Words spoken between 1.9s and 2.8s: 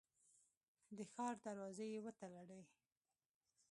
یې وتړلې.